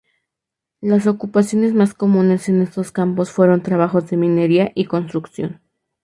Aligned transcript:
Las 0.81 1.05
ocupaciones 1.05 1.75
más 1.75 1.93
comunes 1.93 2.49
en 2.49 2.63
estos 2.63 2.91
campos 2.91 3.29
fueron 3.29 3.61
trabajos 3.61 4.09
de 4.09 4.17
minería 4.17 4.71
y 4.73 4.85
construcción. 4.85 5.61